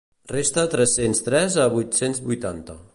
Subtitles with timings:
[0.35, 2.85] Resta tres-cents tres a vuit-cents vuitanta.